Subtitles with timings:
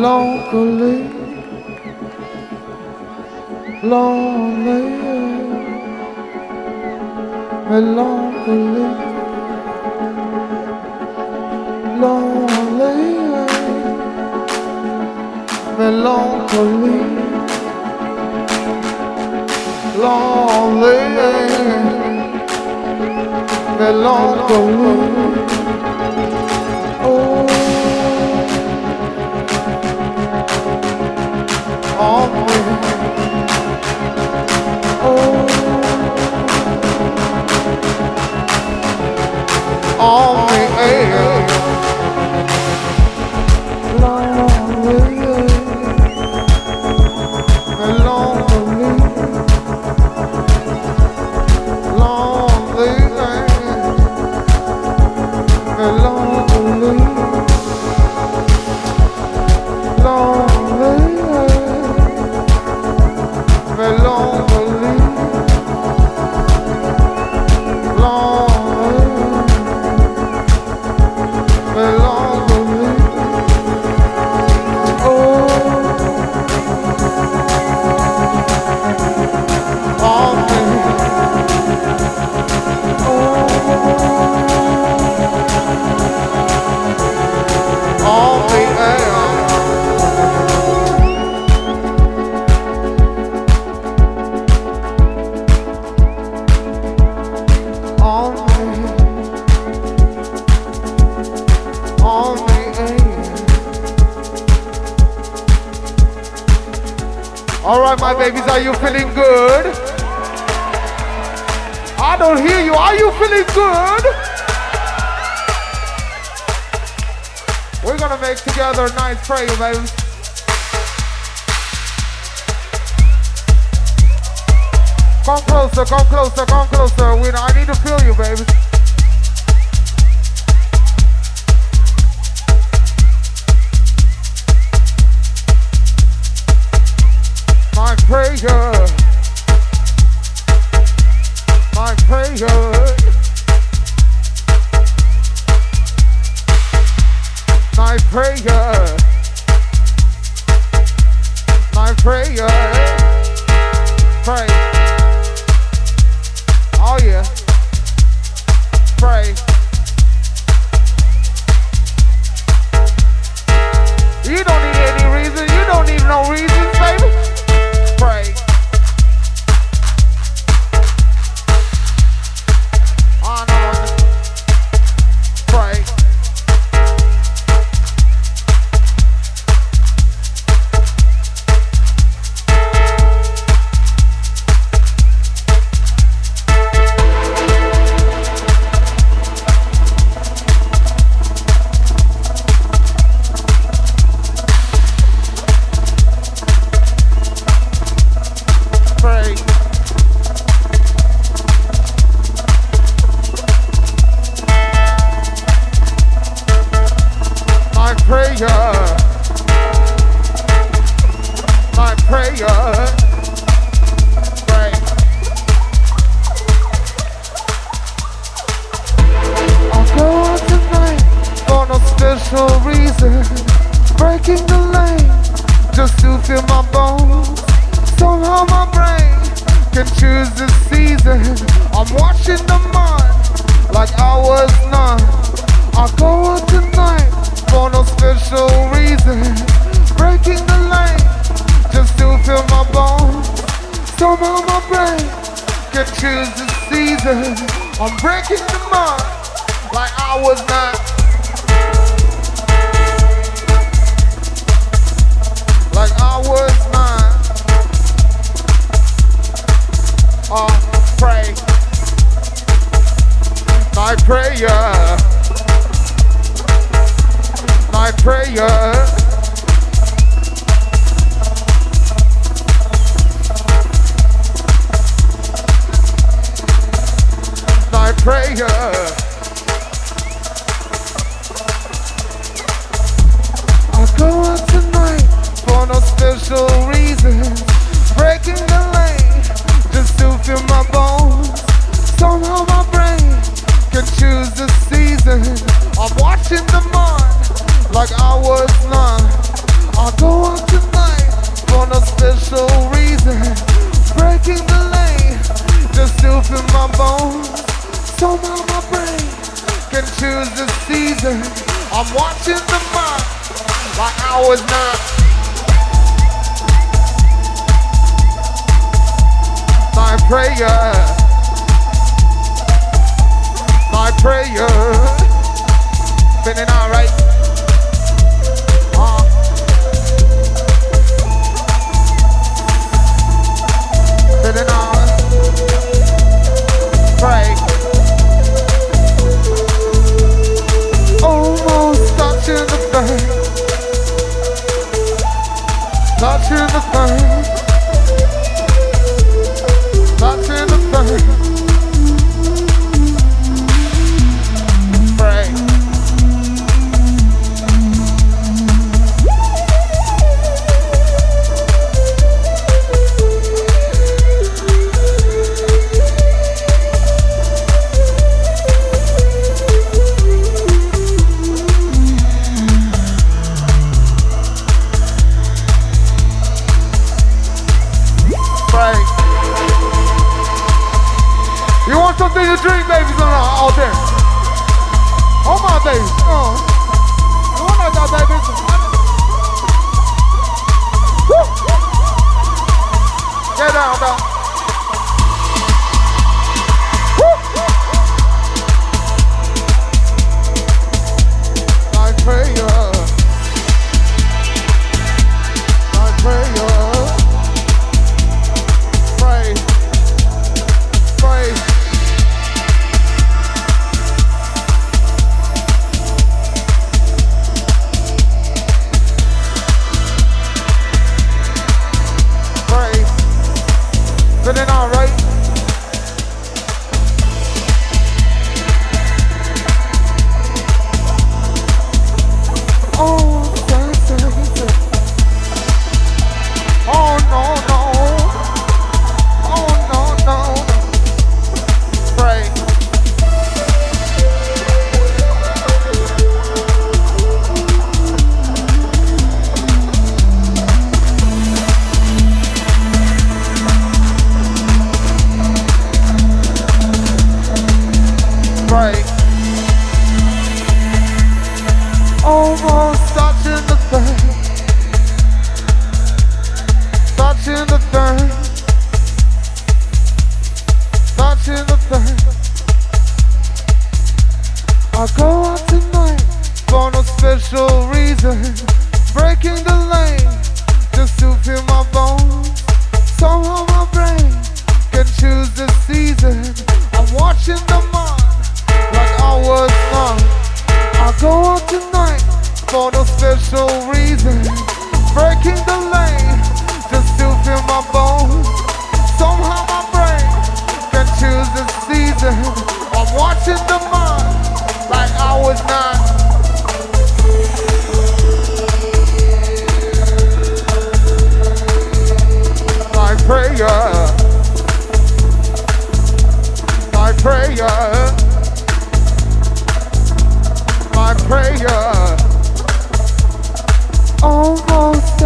[0.00, 0.96] Melancholy,
[3.82, 4.82] lonely,
[7.68, 8.86] melancholy,
[12.00, 12.94] lonely,
[15.78, 16.98] melancholy,
[20.00, 20.98] lonely,
[23.78, 25.09] melancholy.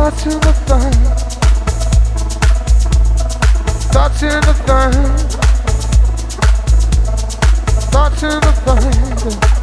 [0.04, 0.92] touching the thing,
[3.90, 4.92] touching the thing,
[7.90, 9.53] touching the thing.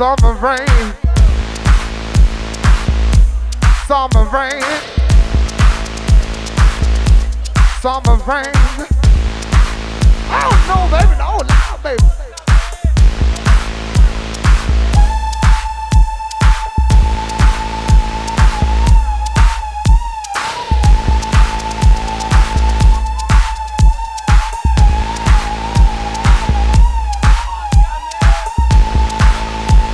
[0.00, 0.94] Summer rain.
[3.86, 4.62] Summer rain.
[7.82, 8.46] Summer rain.
[10.32, 12.19] Oh no, baby, no, loud, baby.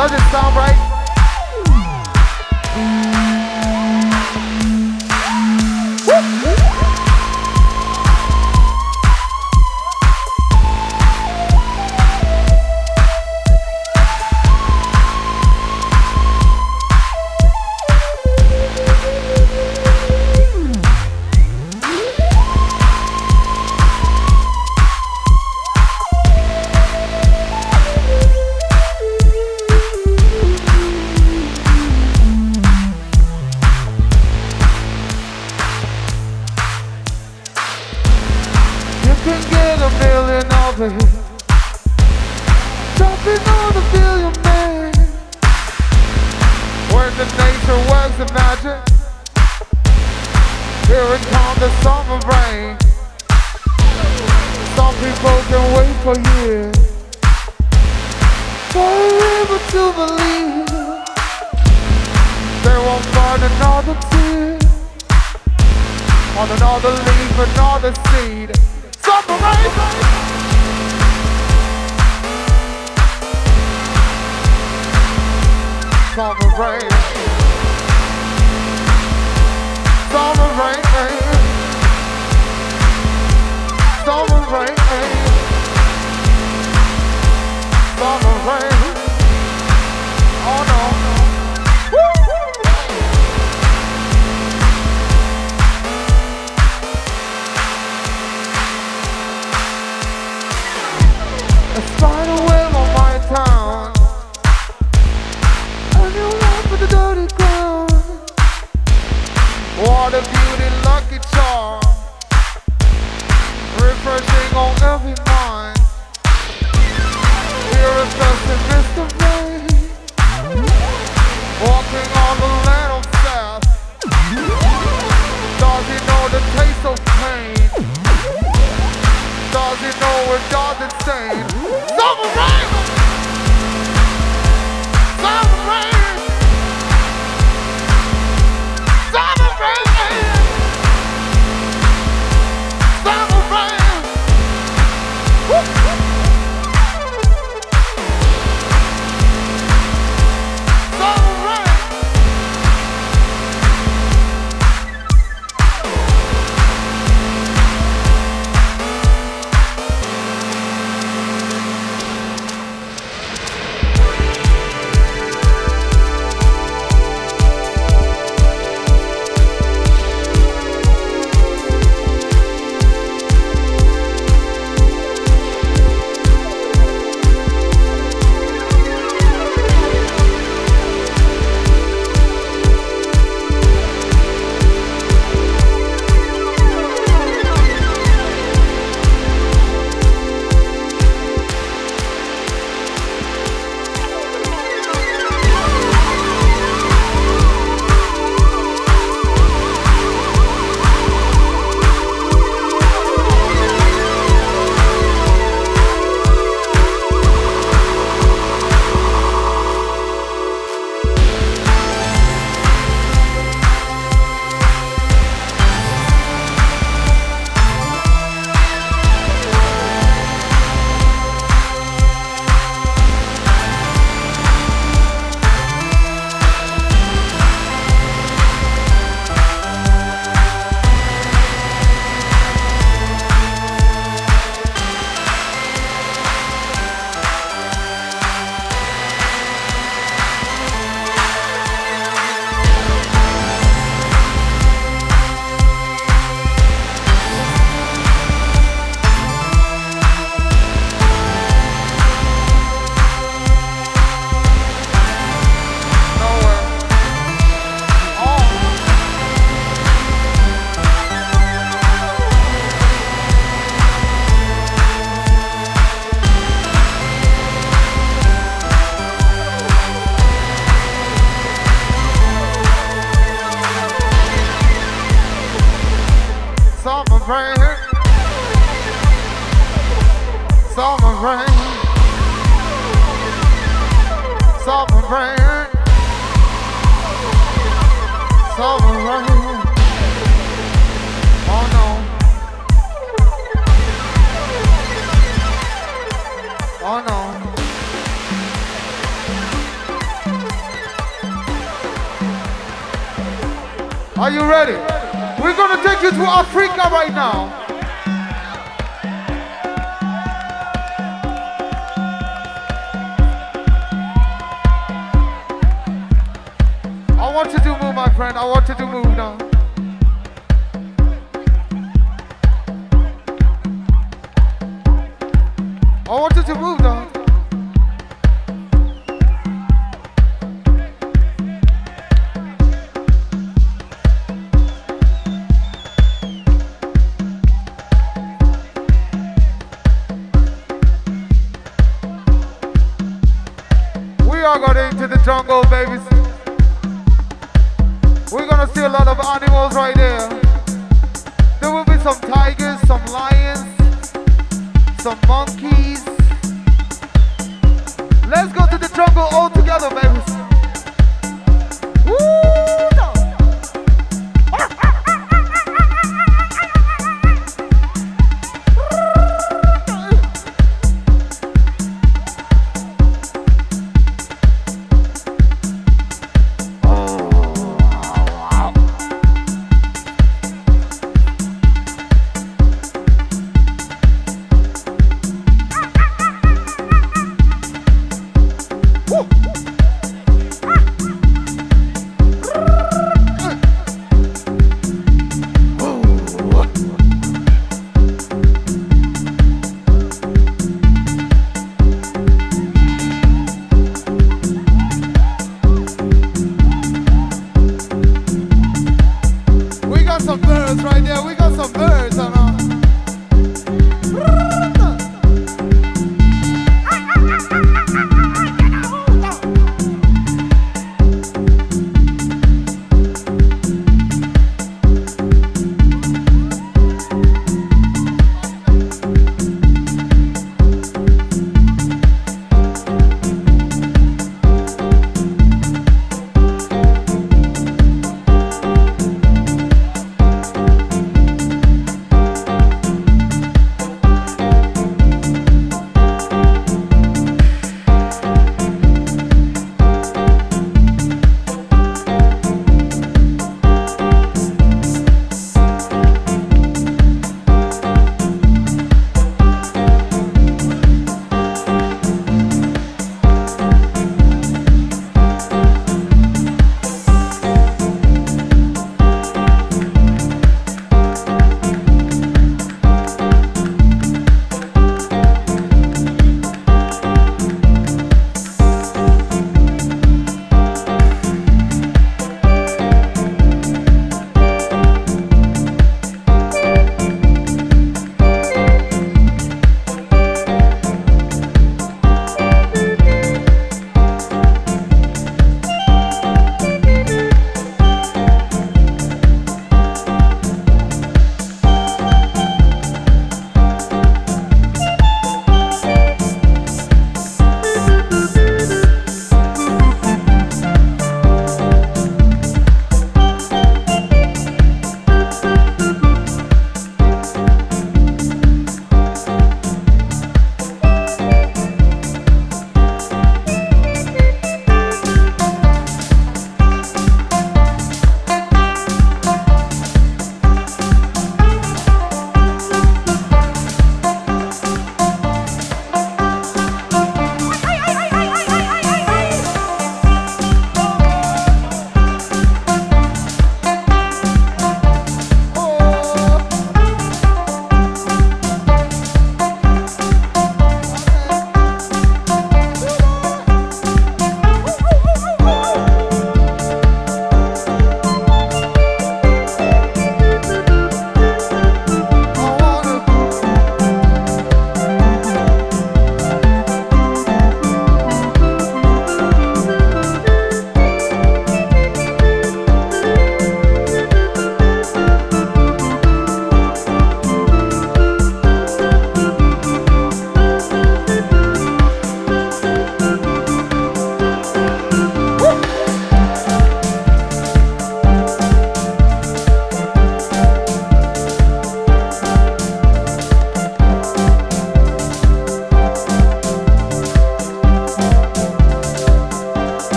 [0.00, 0.79] Doesn't sound right.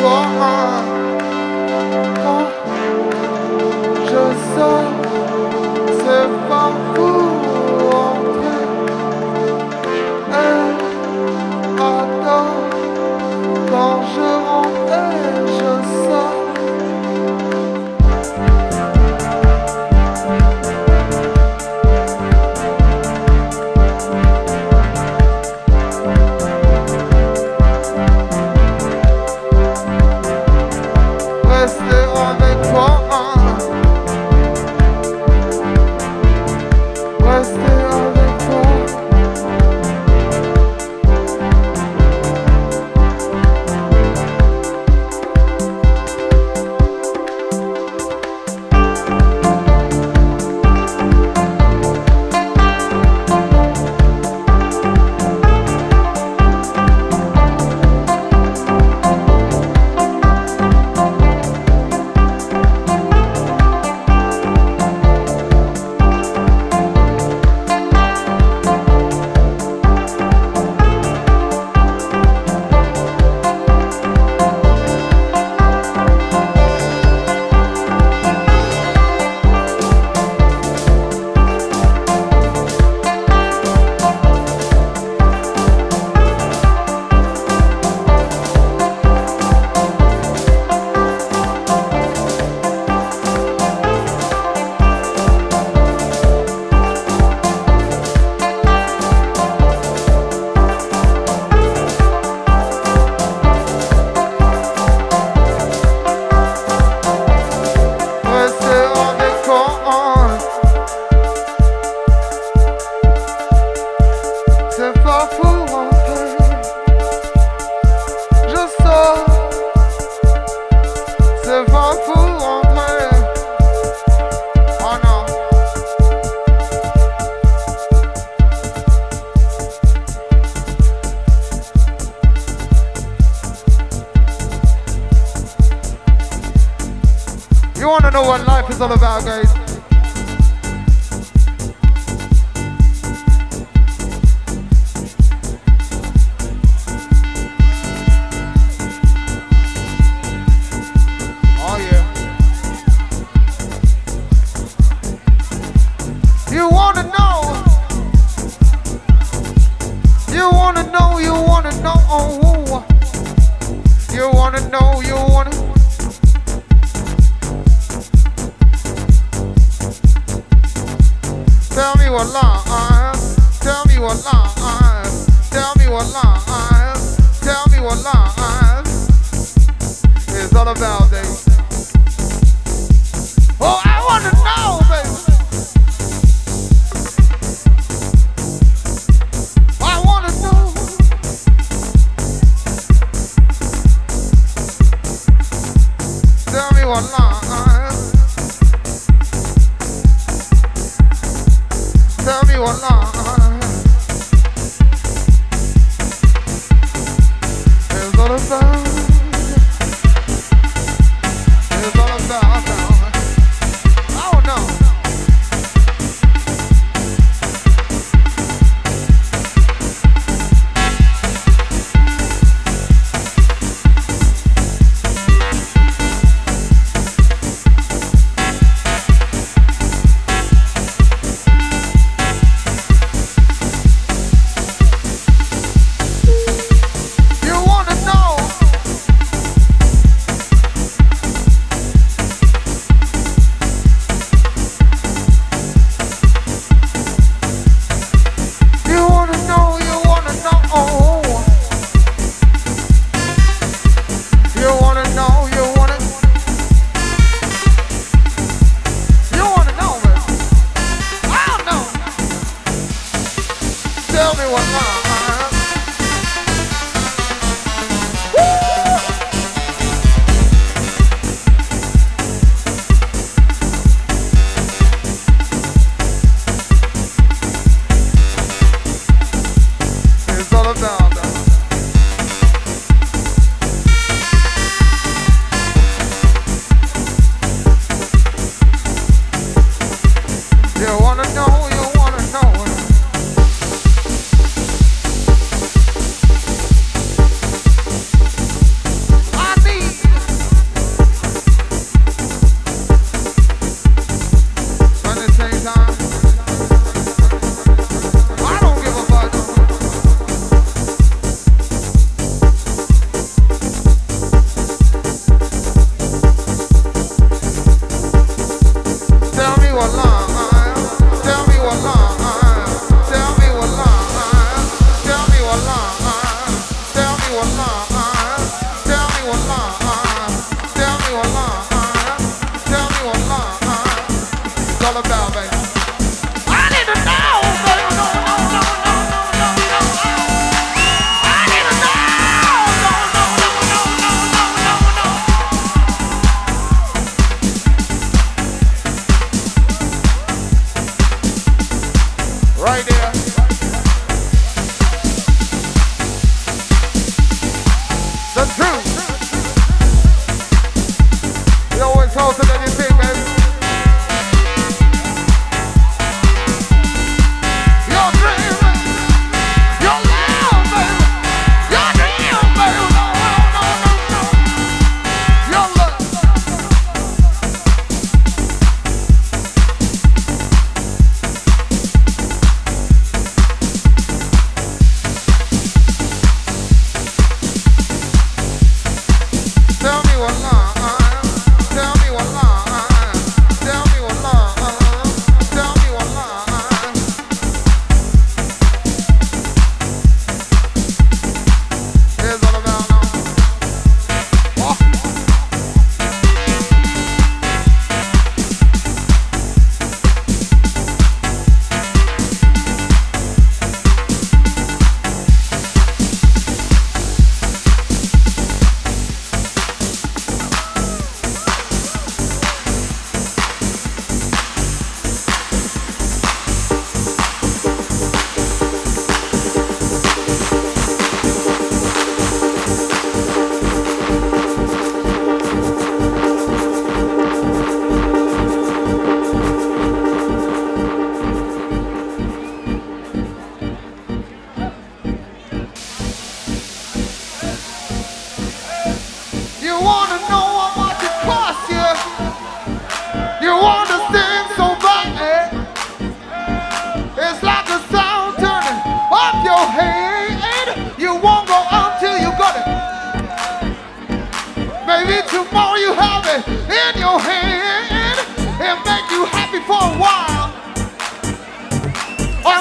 [0.00, 0.95] 多好。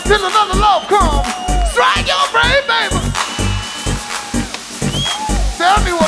[0.06, 1.28] till another love comes.
[1.72, 2.96] Strike your brain, baby.
[5.58, 6.05] Tell me what.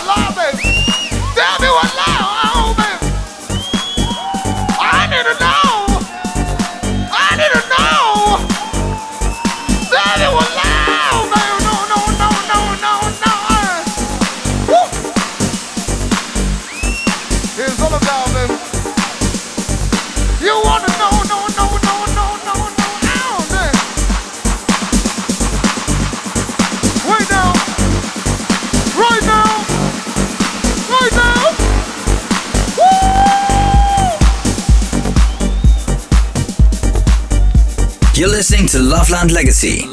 [38.67, 39.87] to Loveland Legacy.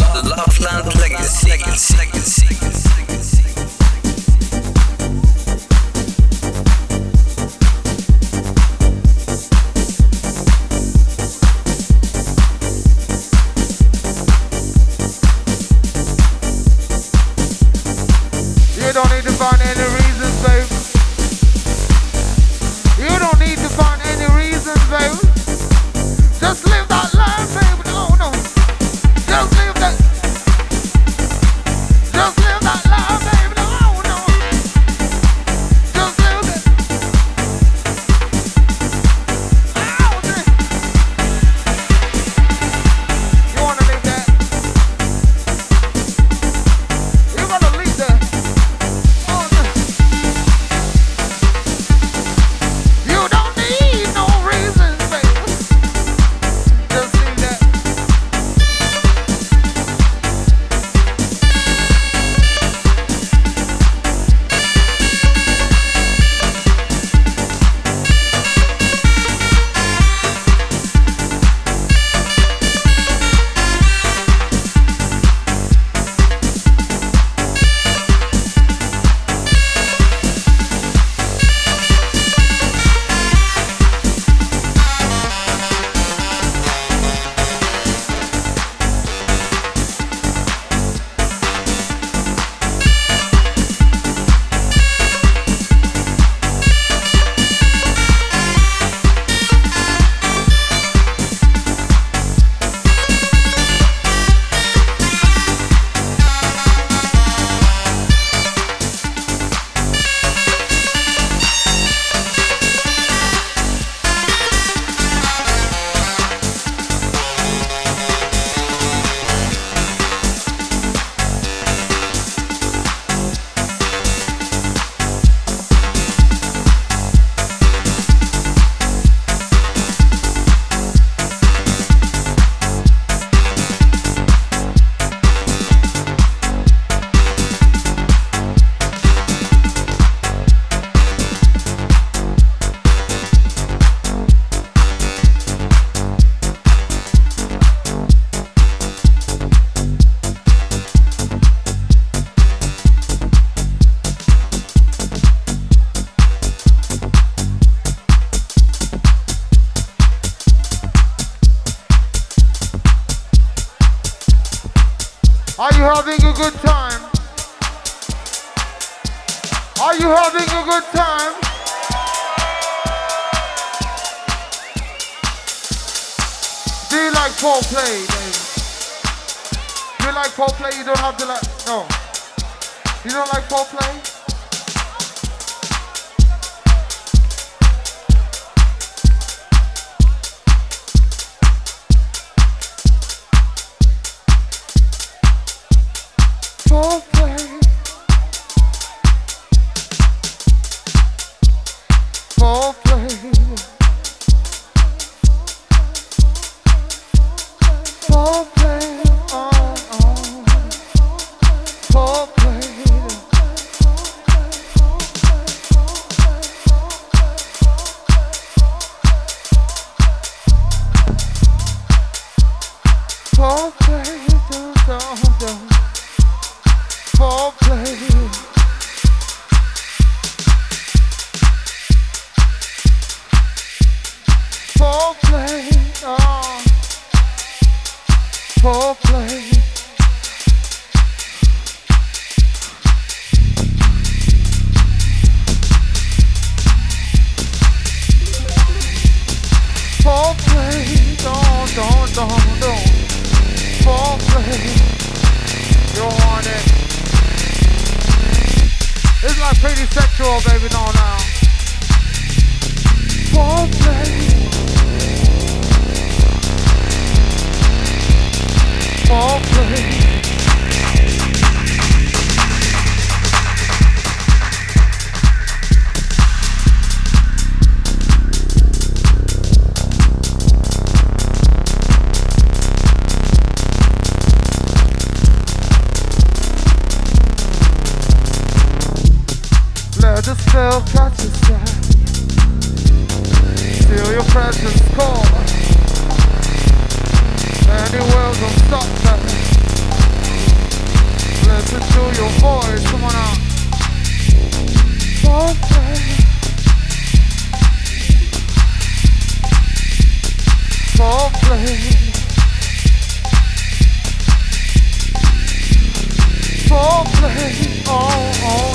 [316.69, 317.83] Foreplay.
[317.87, 318.13] Oh,
[318.45, 318.75] oh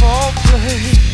[0.00, 1.13] foreplay.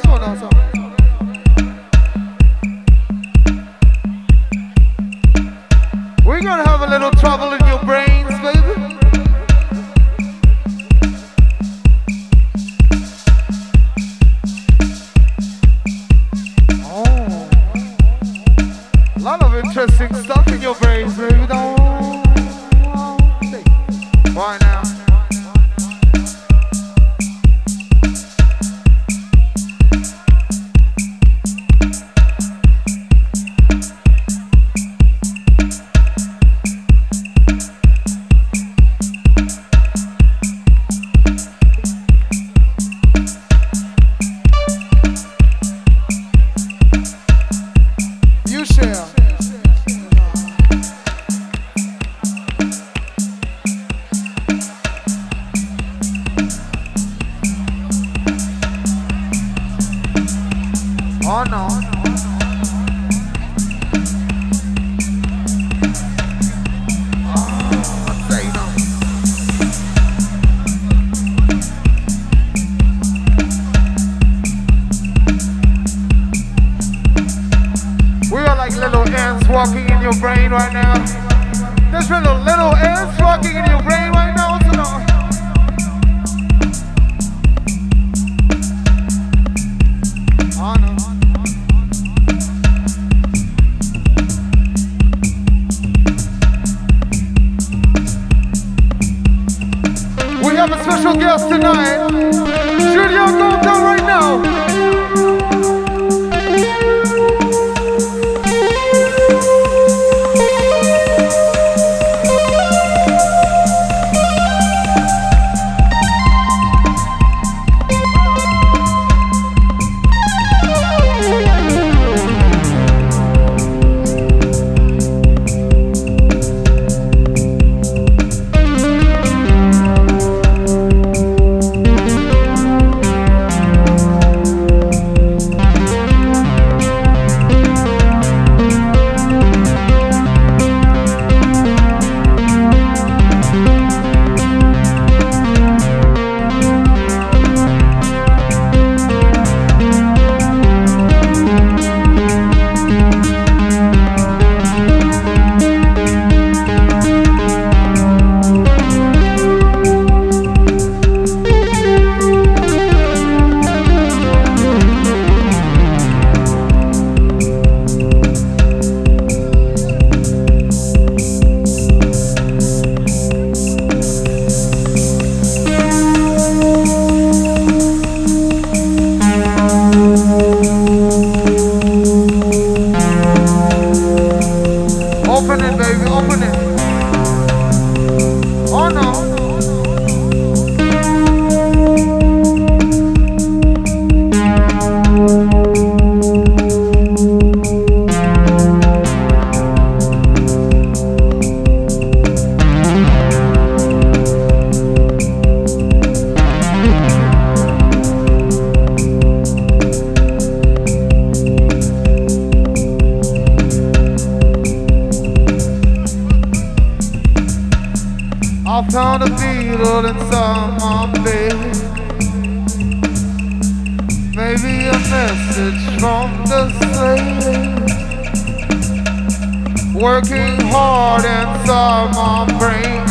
[232.45, 233.01] my brain.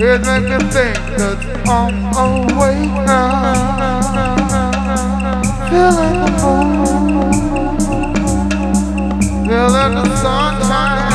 [0.00, 4.34] It makes me think that I'm awake now.
[5.70, 6.72] Feeling the moon,
[9.46, 11.12] feeling the sunshine,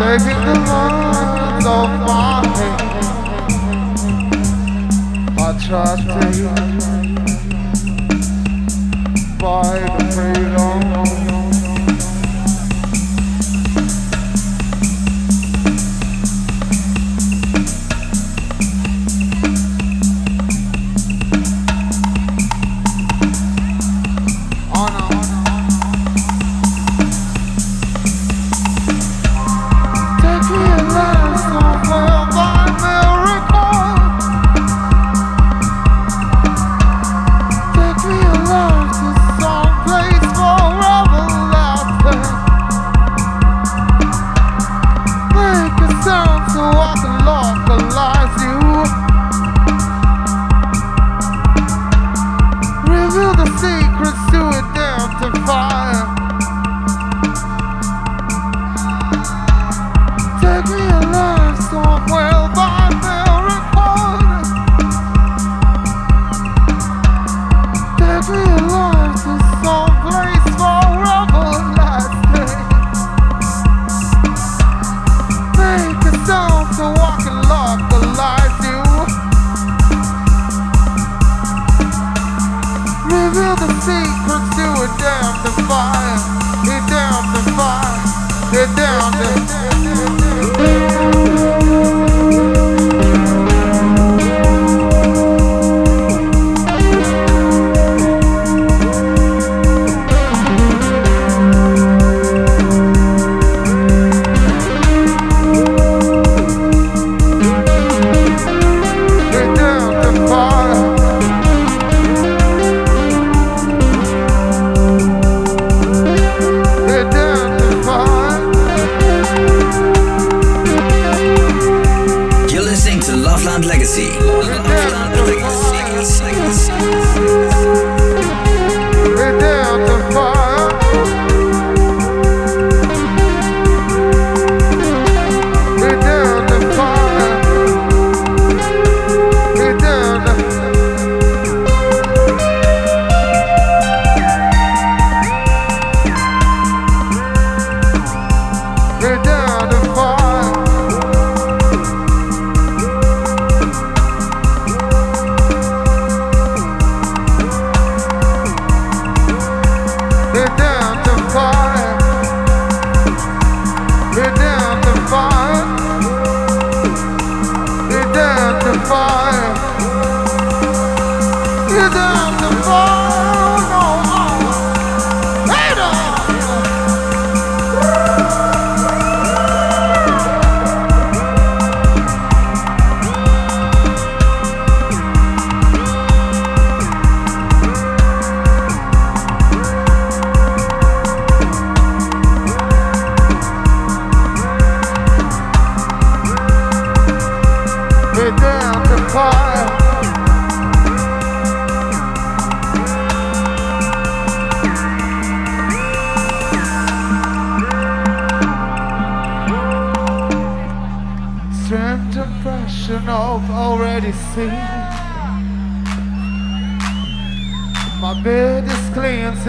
[0.00, 2.80] taking the lungs of my head.
[5.38, 6.50] I trust you
[9.38, 11.45] by the freedom.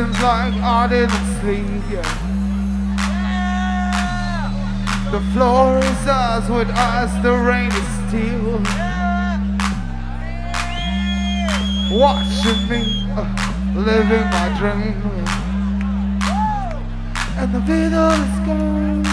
[0.08, 2.06] Seems like I didn't sleep yet.
[5.12, 8.62] The floor is ours with ice, the rain is steel.
[11.92, 12.82] Watching me
[13.16, 13.26] uh,
[13.76, 15.02] living my dream.
[17.40, 19.04] And the video is gone.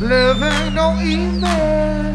[0.00, 2.10] Living no email.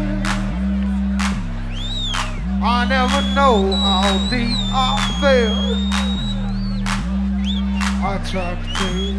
[2.67, 5.94] I never know how deep I feel.
[8.05, 9.15] Attracted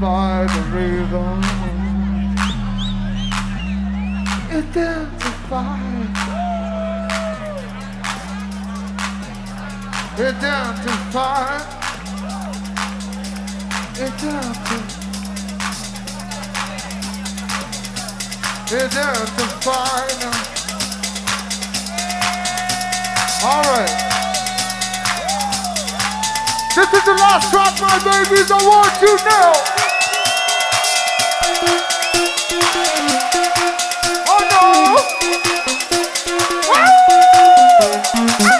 [0.00, 1.42] by the rhythm.
[4.50, 6.16] Identified.
[10.18, 11.64] Identified.
[14.00, 14.90] Identified.
[18.72, 20.20] Identified.
[23.44, 24.09] All right.
[26.80, 28.50] This is the last track, my babies.
[28.50, 29.52] I want you now.
[34.26, 34.64] Oh no!
[38.54, 38.59] Woo!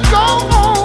[0.00, 0.81] go on.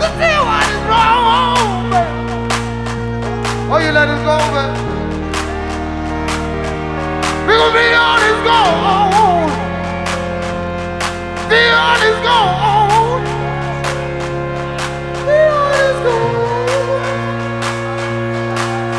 [0.00, 2.24] to see what is wrong, baby.
[3.70, 4.72] Oh, you let us go, man.
[7.46, 8.14] We're gonna be on.
[11.54, 13.20] Be honest, go on.
[15.26, 15.94] Be on.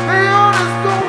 [0.08, 0.20] Be
[0.86, 1.04] go on.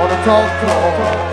[0.00, 1.23] On the talk, talk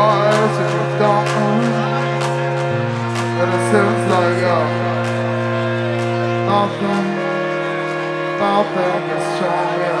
[0.00, 1.72] hearts and you.
[3.40, 4.68] And it seems like oh,
[6.50, 7.06] nothing,
[8.40, 9.99] nothing is stronger.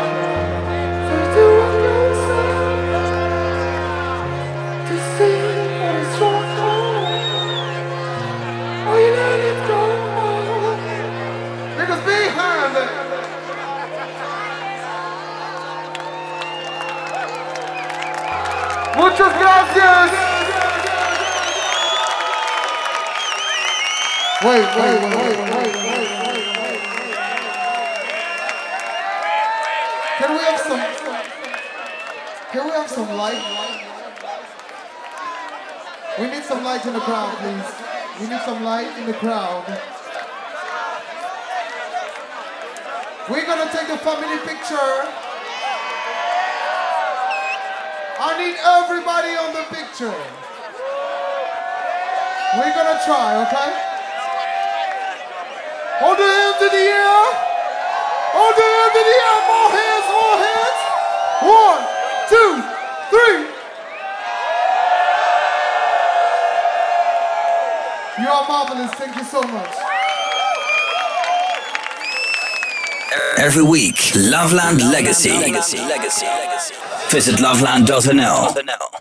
[19.20, 20.10] Muchas gracias.
[24.42, 25.74] Wait, wait, wait, wait, wait,
[30.16, 30.80] Can we have some?
[32.50, 33.42] Can we have some light?
[36.18, 37.74] We need some light in the crowd, please.
[38.20, 39.66] We need some light in the crowd.
[43.28, 45.29] We're gonna take a family picture.
[48.22, 50.12] I need everybody on the picture.
[52.52, 53.70] We're gonna try, okay?
[56.04, 57.48] Hold the hands of the air.
[58.36, 59.36] On the end of the air.
[59.48, 60.80] More hands, more hands.
[61.48, 61.82] One,
[62.28, 62.60] two,
[63.08, 63.40] three.
[68.22, 68.92] You are marvelous.
[69.00, 69.89] Thank you so much.
[73.38, 75.30] Every week, Loveland Legacy.
[77.10, 78.90] Visit loveland.nl.